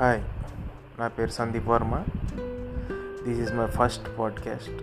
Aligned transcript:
Hi 0.00 0.24
నా 1.00 1.08
పేరు 1.08 1.30
Sandeep 1.30 1.66
Varma. 1.66 2.04
This 3.24 3.40
is 3.40 3.54
my 3.54 3.66
first 3.66 4.18
podcast 4.18 4.82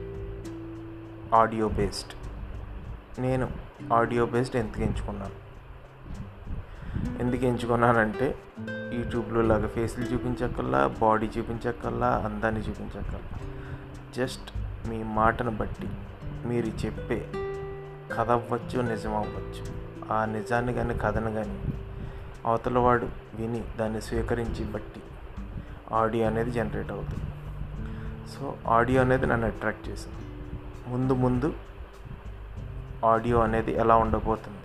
audio 1.35 1.69
based 1.69 2.13
నేను 3.21 3.49
audio 3.93 4.25
based 4.25 4.55
ఎందుకు 4.55 4.81
ఎంచుకున్నాను? 4.81 5.31
ఎందుకు 7.19 7.45
ఎంచుకున్నానంటే 7.45 8.35
యూట్యూబ్లో 8.69 9.41
లాగా 9.41 9.67
ఫేస్లు 9.67 10.05
చూపించక్కల్లా 10.05 10.87
బాడీ 10.87 11.29
చూపించక్కల్లా 11.37 12.07
అందాన్ని 12.07 12.61
చూపించక్కల్లా. 12.61 13.39
జస్ట్ 14.17 14.57
మీ 14.89 15.03
మాటను 15.03 15.51
బట్టి 15.51 15.89
మీరు 16.45 16.67
చెప్పే 16.67 17.29
కథ 18.13 18.31
అవ్వచ్చు 18.31 18.81
నిజం 18.81 19.15
అవ్వచ్చు. 19.15 19.65
ఆ 20.13 20.25
నిజాన్ని 20.25 20.73
కానీ 20.73 20.93
కథను 20.93 21.33
కానీ 21.33 21.61
అవతల 22.45 22.77
వాడు 22.77 23.07
విని 23.33 23.63
దాన్ని 23.79 24.01
స్వీకరించి 24.01 24.65
బట్టి 24.65 25.01
ఆడియో 25.91 26.27
అనేది 26.27 26.51
జనరేట్ 26.51 26.91
అవుతుంది. 26.91 27.23
సో 28.33 28.57
ఆడియో 28.67 29.01
అనేది 29.01 29.25
నన్ను 29.25 29.47
అట్రాక్ట్ 29.47 29.89
చేసింది. 29.89 30.15
ముందు 30.89 31.13
ముందు 31.13 31.53
ఆడియో 33.05 33.39
అనేది 33.39 33.71
ఎలా 33.71 33.95
ఉండబోతుంది? 33.95 34.57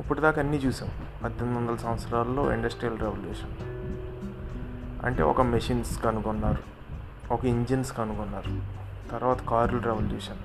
ఇప్పుడు 0.00 0.20
దాకా 0.20 0.42
అన్నీ 0.42 0.56
చూసాం. 0.56 0.90
పద్దెనిమిది 1.24 1.60
వందల 1.60 1.76
సంవత్సరాల్లో 1.76 2.52
ఇండస్ట్రియల్ 2.52 3.00
రెవల్యూషన్. 3.00 3.52
అంటే 5.06 5.22
ఒక 5.22 5.40
మెషిన్స్ 5.40 6.02
కనుగొన్నారు 6.02 6.72
ఒక 7.34 7.44
ఇంజిన్స్ 7.44 7.92
కనుగొన్నారు 7.92 8.82
తర్వాత 9.10 9.42
కార్ల 9.42 9.78
రెవల్యూషన్ 9.78 10.38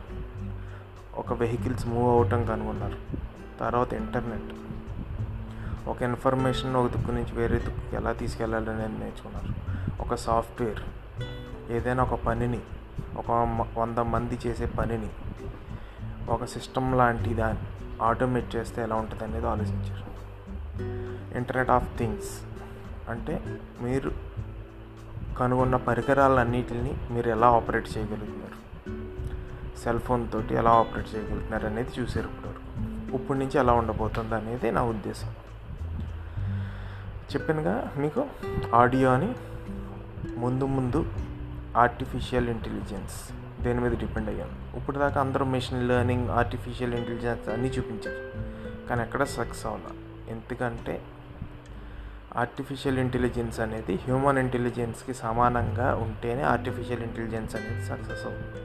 ఒక 1.15 1.33
వెహికల్స్ 1.33 1.87
మూవ్ 1.87 2.17
అవటం 2.17 2.45
కనుగొన్నారు 2.45 2.97
తర్వాత 3.59 3.93
ఇంటర్నెట్. 3.93 4.76
ఒక 5.87 6.01
ఇన్ఫర్మేషన్ 6.01 6.75
ఒక 6.75 6.91
దిక్కు 6.91 7.11
నుంచి 7.11 7.33
వేరే 7.33 7.59
దిక్కుకి 7.59 7.95
ఎలా 7.95 8.11
తీసుకెళ్ళాలి 8.11 8.69
అనేది 8.69 8.99
నేర్చుకున్నారు. 8.99 9.53
ఒక 10.01 10.15
సాఫ్ట్వేర్ 10.15 10.79
ఏదైనా 11.71 12.03
ఒక 12.03 12.19
పనిని 12.25 12.59
ఒక 13.17 13.31
వంద 13.77 13.97
మంది 13.97 14.39
చేసే 14.47 14.65
పనిని 14.65 15.09
ఒక 16.29 16.45
సిస్టమ్ 16.45 16.97
లాంటి 16.97 17.33
దాన్ని 17.33 17.63
ఆటోమేట్ 18.01 18.55
చేస్తే 18.55 18.83
ఎలా 18.83 18.95
ఉంటుంది 18.95 19.23
అనేది 19.23 19.47
ఆలోచించారు. 19.47 20.07
ఇంటర్నెట్ 21.37 21.69
ఆఫ్ 21.69 21.97
థింగ్స్ 21.97 22.41
అంటే 23.09 23.59
మీరు 23.81 24.11
కనుగొన్న 25.37 25.75
పరికరాలన్నిటిని 25.75 26.97
మీరు 27.11 27.29
ఎలా 27.29 27.47
ఆపరేట్ 27.47 27.97
చేయగలుగుతున్నారు? 27.97 28.57
సెల్ 29.79 29.99
ఫోన్ 29.99 30.31
తోటి 30.31 30.55
ఎలా 30.55 30.71
ఆపరేట్ 30.71 31.15
చేయగలుగుతున్నారు 31.15 31.67
అనేది 31.67 32.01
చూసారు 32.01 32.27
ఇప్పుడు 32.27 33.15
ఇప్పటి 33.15 33.39
నుంచి 33.39 33.59
ఎలా 33.59 33.73
ఉండబోతుంది 33.73 34.35
అనేది 34.35 34.71
నా 34.71 34.83
ఉద్దేశం. 34.83 35.33
చెప్పానుగా 37.33 37.93
మీకు? 37.97 38.25
ఆడియో 38.75 39.09
అని 39.09 39.35
ముందు 40.35 40.65
ముందు 40.65 41.13
ఆర్టిఫిషియల్ 41.77 42.49
ఇంటెలిజెన్స్ 42.49 43.33
దేని 43.63 43.81
మీద 43.81 43.97
డిపెండ్ 43.97 44.29
అయ్యాను 44.29 44.77
ఇప్పుడు 44.77 44.97
దాకా 44.97 45.21
అందరూ 45.21 45.45
మెషిన్ 45.45 45.87
లెర్నింగ్ 45.87 46.29
ఆర్టిఫిషియల్ 46.29 46.93
ఇంటెలిజెన్స్ 46.93 47.49
అన్నీ 47.49 47.67
చూపించారు. 47.67 48.47
కానీ 48.87 49.01
ఎక్కడ 49.01 49.23
సక్సెస్ 49.23 49.65
అవ్వాలి. 49.65 50.31
ఎందుకంటే 50.31 51.01
ఆర్టిఫిషియల్ 52.35 52.97
ఇంటెలిజెన్స్ 52.97 53.59
అనేది 53.59 53.95
హ్యూమన్ 53.95 54.37
ఇంటెలిజెన్స్కి 54.37 55.13
సమానంగా 55.13 55.95
ఉంటేనే 55.95 56.41
ఆర్టిఫిషియల్ 56.41 57.03
ఇంటెలిజెన్స్ 57.03 57.55
అనేది 57.55 57.85
సక్సెస్ 57.85 58.25
అవుతుంది. 58.25 58.63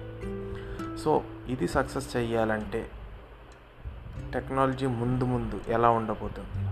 సో 1.04 1.22
ఇది 1.48 1.68
సక్సెస్ 1.68 2.16
చేయాలంటే 2.16 2.90
టెక్నాలజీ 4.32 4.86
ముందు 4.86 5.24
ముందు 5.24 5.60
ఎలా 5.68 5.90
ఉండబోతుంది? 5.90 6.71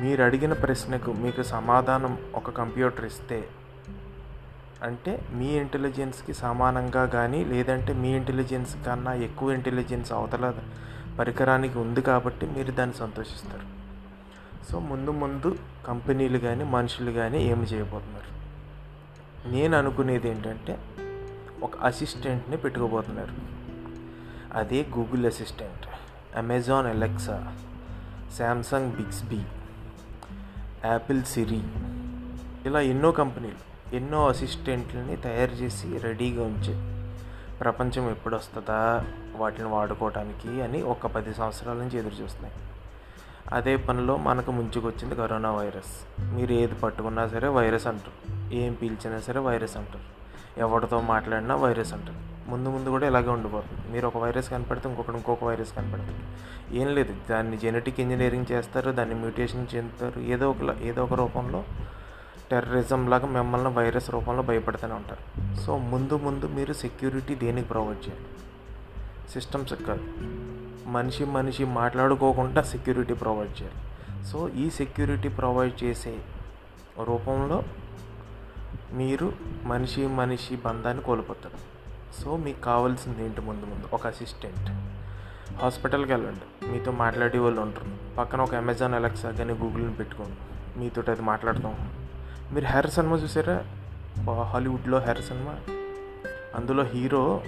మీరు 0.00 0.22
అడిగిన 0.22 0.52
ప్రశ్నకు 0.52 1.12
మీకు 1.12 1.42
సమాధానం 1.42 2.18
ఒక 2.34 2.50
కంప్యూటర్ 2.50 3.04
ఇస్తే 3.04 3.48
అంటే 4.82 5.28
మీ 5.32 5.46
ఇంటెలిజెన్స్కి 5.46 6.34
సమానంగా 6.34 7.04
కానీ 7.06 7.44
లేదంటే 7.44 7.92
మీ 7.92 8.08
ఇంటెలిజెన్స్ 8.08 8.84
కన్నా 8.86 9.14
ఎక్కువ 9.14 9.52
ఇంటెలిజెన్స్ 9.52 10.12
అవతల 10.12 10.54
పరికరానికి 11.18 11.78
ఉంది 11.78 12.02
కాబట్టి 12.02 12.46
మీరు 12.46 12.72
దాన్ని 12.72 12.96
సంతోషిస్తారు. 12.96 13.76
సో 14.72 14.78
ముందు 14.78 15.10
ముందు 15.10 15.58
కంపెనీలు 15.86 16.38
కానీ 16.38 16.64
మనుషులు 16.64 17.10
కానీ 17.10 17.44
ఏమి 17.44 17.66
చేయబోతున్నారు? 17.66 18.36
నేను 19.50 19.78
అనుకునేది 19.78 20.28
ఏంటంటే 20.28 20.78
ఒక 21.62 21.76
అసిస్టెంట్ని 21.76 22.56
పెట్టుకోబోతున్నారు. 22.56 23.32
అదే 24.58 24.86
Google 24.98 25.26
assistant 25.26 25.86
Amazon 26.36 26.86
Alexa 26.86 27.56
Samsung 28.38 28.92
Bixby. 28.92 29.42
Apple 30.84 31.22
Siri 31.22 31.62
ఇలా 32.66 32.80
ఎన్నో 32.80 33.12
కంపెనీలు 33.12 33.76
ఎన్నో 33.96 34.28
అసిస్టెంట్లని 34.28 35.16
తయారు 35.16 35.50
చేసి 35.50 35.98
రెడీగా 35.98 36.42
ఉంచే 36.42 36.96
ప్రపంచం 37.60 38.10
ఎప్పుడు 38.10 38.36
వస్తుందా 38.36 39.04
వాటిని 39.36 39.68
వాడుకోవడానికి 39.68 40.62
అని 40.62 40.82
ఒక 40.82 41.06
పది 41.06 41.34
సంవత్సరాల 41.34 41.76
నుంచి 41.76 41.98
ఎదురు 41.98 42.14
చూస్తున్నాయి. 42.14 42.54
అదే 43.52 43.76
పనిలో 43.76 44.16
మనకు 44.16 44.52
ముంచుకొచ్చింది 44.52 45.14
కరోనా 45.14 45.52
వైరస్. 45.52 46.20
మీరు 46.20 46.52
ఏది 46.52 46.74
పట్టుకున్నా 46.74 47.28
సరే 47.28 47.48
వైరస్ 47.48 47.86
అంటారు. 47.86 48.54
ఏం 48.54 48.72
పీల్చినా 48.72 49.20
సరే 49.20 49.40
వైరస్ 49.40 49.76
అంటారు. 49.76 50.16
ఎవరితో 50.60 51.00
మాట్లాడినా 51.00 51.56
వైరస్ 51.56 51.94
అంటారు. 51.94 52.50
ముందు 52.50 52.68
ముందు 52.68 52.88
కూడా 52.88 53.06
ఇలాగే 53.06 53.28
ఉండిపోతుంది. 53.28 53.75
మీరు 53.90 54.06
ఒక 54.06 54.16
వైరస్ 54.16 54.50
కనపడితే 54.50 54.88
ఇంకొకటి 54.88 55.16
ఇంకొక 55.16 55.44
వైరస్ 55.44 55.76
కనపడుతుంది. 55.76 56.20
ఏం 56.80 56.94
లేదు 56.94 57.16
దాన్ని 57.30 57.56
జెనెటిక్ 57.56 58.00
ఇంజనీరింగ్ 58.00 58.46
చేస్తారు 58.52 58.90
దాన్ని 58.90 59.14
మ్యూటేషన్ 59.14 59.66
చెందుతారు 59.74 60.20
ఏదో 60.20 60.50
ఒక 60.50 60.76
ఏదో 60.82 61.04
ఒక 61.04 61.14
రూపంలో 61.14 61.64
టెర్రరిజం 62.50 63.10
లాగా 63.10 63.26
మిమ్మల్ని 63.26 63.68
వైరస్ 63.68 64.10
రూపంలో 64.10 64.42
భయపడుతూనే 64.42 64.94
ఉంటారు. 64.94 65.56
సో 65.60 65.78
ముందు 65.78 66.16
ముందు 66.16 66.46
మీరు 66.46 66.72
సెక్యూరిటీ 66.72 67.34
దేనికి 67.34 67.68
ప్రొవైడ్ 67.68 68.08
చేయాలి? 68.08 68.26
సిస్టమ్స్ 69.32 69.72
కాదు. 69.72 70.04
మనిషి 70.88 71.24
మనిషి 71.24 71.64
మాట్లాడుకోకుండా 71.64 72.62
సెక్యూరిటీ 72.62 73.14
ప్రొవైడ్ 73.14 73.62
చేయాలి. 73.62 73.80
సో 74.26 74.48
ఈ 74.48 74.70
సెక్యూరిటీ 74.70 75.28
ప్రొవైడ్ 75.28 75.84
చేసే 75.84 76.18
రూపంలో 77.04 77.62
మీరు 78.92 79.32
మనిషి 79.64 80.06
మనిషి 80.06 80.56
బంధాన్ని 80.56 81.02
కోల్పోతారు. 81.02 81.75
సో 82.24 82.36
మీకు 82.36 82.60
కావాల్సింది 82.60 83.24
ఏంటి 83.24 83.40
ముందు 83.40 83.66
ముందు? 83.66 83.88
ఒక 83.92 84.06
అసిస్టెంట్ 84.06 84.70
హాస్పిటల్కి 85.56 86.12
వెళ్ళండి. 86.12 86.70
మీతో 86.70 86.92
మాట్లాడే 86.92 87.38
వాళ్ళు 87.38 87.60
ఉంటారు. 87.60 88.16
పక్కన 88.16 88.40
ఒక 88.40 88.54
అమెజాన్ 88.54 88.94
అలెక్సా 88.94 89.30
కానీ 89.30 89.52
గూగుల్ని 89.52 89.94
పెట్టుకోండి. 89.94 90.36
మీతో 90.78 91.02
అది 91.08 91.22
మాట్లాడతాం 91.22 91.92
మీరు 92.52 92.64
హెర్ 92.64 92.90
సినిమా 92.90 93.16
చూసారా? 93.16 93.64
హాలీవుడ్లో 94.42 94.98
హెర్ 94.98 95.22
సినిమా? 95.22 95.54
అందులో 96.56 96.82
హీరో 96.82 97.42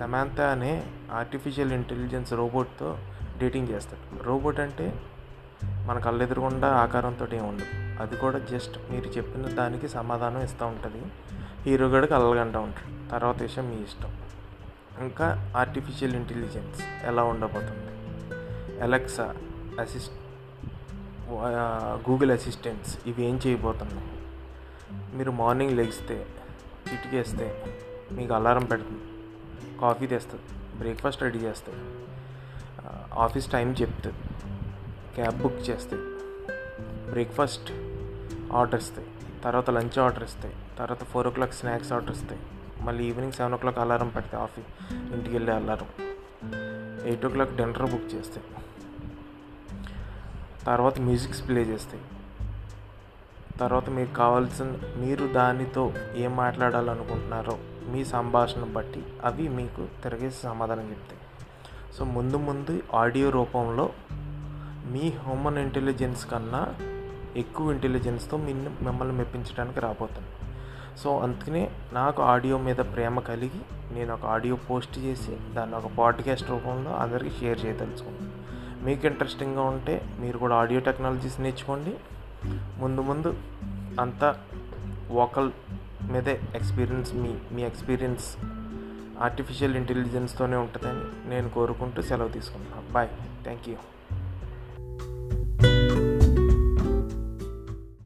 సమాంత 0.00 0.40
అనే 0.40 0.86
ఆర్టిఫిషియల్ 1.12 1.72
ఇంటెలిజెన్స్ 1.72 2.32
రోబోట్తో 2.32 2.98
డేటింగ్ 3.38 3.68
చేస్తాడు. 3.68 4.22
రోబోట్ 4.22 4.60
అంటే 4.60 5.02
మన 5.64 5.98
కళ్ళెదురుగుండా 5.98 6.68
ఆకారంతో 6.68 7.26
ఏమి 7.32 7.46
ఉండదు. 7.46 8.02
అది 8.02 8.16
కూడా 8.16 8.38
జస్ట్ 8.38 8.78
మీరు 8.90 9.08
చెప్పిన 9.08 9.42
దానికి 9.42 9.88
సమాధానం 9.88 10.42
ఇస్తూ 10.42 10.66
ఉంటుంది. 10.66 11.04
హీరో 11.70 11.88
గడికి 11.88 12.14
అల్లగంటూ 12.14 12.60
ఉంటాడు. 12.60 12.99
తర్వాత 13.10 13.38
విషయం 13.46 13.66
మీ 13.70 13.76
ఇష్టం. 13.88 14.10
ఇంకా 15.04 15.26
ఆర్టిఫిషియల్ 15.56 16.14
ఇంటెలిజెన్స్ 16.20 16.80
ఎలా 17.10 17.22
ఉండబోతుంది? 17.32 17.92
ఎలక్సా 18.86 19.26
అసిస్ట్ 19.82 20.16
గూగుల్ 22.08 22.32
అసిస్టెంట్స్ 22.36 22.92
ఇవి 23.08 23.22
ఏం 23.28 23.36
చేయబోతున్నాయి? 23.46 24.08
మీరు 25.16 25.32
మార్నింగ్ 25.40 25.74
లెగిస్తే 25.78 26.16
చిటికేస్తే 26.88 27.46
మీకు 28.16 28.32
అలారం 28.38 28.64
పెడుతుంది. 28.72 29.04
కాఫీ 29.82 30.06
తెస్తుంది 30.12 30.46
బ్రేక్ఫాస్ట్ 30.78 31.22
రెడీ 31.22 31.40
చేస్తుంది. 31.46 31.84
ఆఫీస్ 33.24 33.48
టైం 33.56 33.68
చెప్తుంది. 33.80 34.22
క్యాబ్ 35.16 35.38
బుక్ 35.42 35.60
చేస్తాయి 35.68 36.02
బ్రేక్ఫాస్ట్ 37.12 37.70
ఆర్డర్ 38.58 38.80
ఇస్తాయి 38.82 39.08
తర్వాత 39.44 39.70
లంచ్ 39.76 39.98
ఆర్డర్ 40.04 40.24
ఇస్తాయి 40.28 40.54
తర్వాత 40.78 41.02
ఫోర్ 41.12 41.28
ఓ 41.30 41.32
క్లాక్ 41.36 41.54
స్నాక్స్ 41.60 41.92
ఆర్డర్ 41.96 42.14
ఇస్తాయి 42.16 42.42
మళ్ళీ 42.84 43.04
ఈవినింగ్ 43.04 43.32
సెవెన్ 43.32 43.54
ఓ 43.54 43.56
క్లాక్ 43.56 43.78
అలారం 43.78 44.08
పెడితే 44.08 44.36
ఆఫీస్ 44.36 44.70
ఇంటికి 45.12 45.36
వెళ్ళే 45.36 45.52
అలారం. 45.52 45.88
ఎయిట్ 47.06 47.26
ఓ 47.26 47.28
క్లాక్ 47.28 47.56
డిన్నర్ 47.56 47.90
బుక్ 47.90 48.14
చేస్తాయి 48.14 48.46
తర్వాత 50.66 51.00
మ్యూజిక్స్ 51.00 51.48
ప్లే 51.48 51.62
చేస్తాయి 51.62 52.02
తర్వాత 53.58 53.90
మీకు 53.90 54.14
కావాల్సిన 54.14 54.66
మీరు 54.96 55.26
దానితో 55.32 55.92
ఏం 56.16 56.36
మాట్లాడాలనుకుంటున్నారో 56.36 57.58
మీ 57.88 58.04
సంభాషణ 58.04 58.64
బట్టి 58.64 59.02
అవి 59.24 59.48
మీకు 59.48 59.86
తిరిగేసి 60.02 60.42
సమాధానం 60.42 60.90
చెప్తాయి 60.90 61.20
సో 61.98 62.04
ముందు 62.04 62.36
ముందు 62.36 62.82
ఆడియో 62.94 63.30
రూపంలో 63.30 63.90
మీ 64.86 65.08
హ్యూమన్ 65.08 65.58
ఇంటెలిజెన్స్ 65.58 66.26
కన్నా 66.26 66.74
ఎక్కువ 67.36 67.72
ఇంటెలిజెన్స్తో 67.72 68.36
మిమ్మల్ని 68.36 69.16
మెప్పించడానికి 69.16 69.80
రాబోతుంది 69.80 70.28
సో 70.98 71.18
అందుకనే 71.18 71.70
నాకు 71.92 72.22
ఆడియో 72.22 72.58
మీద 72.58 72.76
ప్రేమ 72.76 73.20
కలిగి 73.20 73.60
నేను 73.92 74.14
ఒక 74.14 74.26
ఆడియో 74.26 74.56
పోస్ట్ 74.56 74.98
చేసి 74.98 75.36
దాన్ని 75.54 75.76
ఒక 75.76 75.86
పాడ్కాస్ట్ 75.98 76.50
రూపంలో 76.50 76.96
అందరికీ 76.96 77.30
షేర్ 77.40 77.66
చేయదలుచుకున్నాను. 77.66 78.40
మీకు 78.84 79.06
ఇంట్రెస్టింగ్గా 79.06 79.62
ఉంటే 79.62 80.16
మీరు 80.18 80.38
కూడా 80.38 80.56
ఆడియో 80.56 80.80
టెక్నాలజీస్ 80.80 81.40
నేర్చుకోండి. 81.40 81.94
ముందు 82.78 83.00
ముందు 83.00 83.38
అంతా 84.00 84.40
వోకల్ 85.10 85.50
మీదే 86.12 86.40
ఎక్స్పీరియన్స్ 86.54 87.14
మీ 87.14 87.34
మీ 87.52 87.62
ఎక్స్పీరియన్స్ 87.62 88.36
ఆర్టిఫిషియల్ 89.20 89.76
ఇంటెలిజెన్స్తోనే 89.76 90.56
ఉంటుందని 90.56 91.30
నేను 91.30 91.48
కోరుకుంటూ 91.48 92.02
సెలవు 92.02 92.28
తీసుకుంటున్నాను. 92.28 92.92
బాయ్. 92.92 93.08
Thank 93.42 93.68
you 93.68 93.74